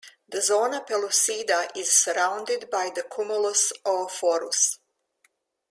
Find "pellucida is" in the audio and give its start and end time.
0.83-1.93